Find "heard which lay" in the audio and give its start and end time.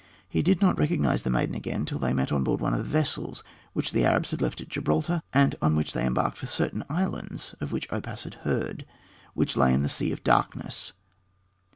8.41-9.71